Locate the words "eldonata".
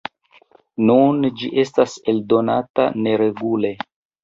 2.15-2.89